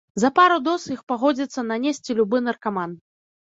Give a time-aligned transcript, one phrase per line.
[0.21, 2.99] За пару доз іх пагодзіцца нанесці любы наркаман.